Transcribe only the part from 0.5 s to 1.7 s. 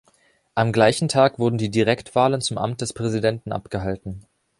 Am gleichen Tag wurden die